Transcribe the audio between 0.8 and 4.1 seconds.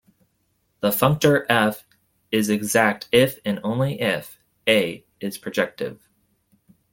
functor "F" is exact if and only